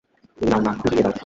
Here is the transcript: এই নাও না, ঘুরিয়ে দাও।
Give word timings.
এই 0.41 0.47
নাও 0.49 0.61
না, 0.65 0.71
ঘুরিয়ে 0.81 1.03
দাও। 1.05 1.13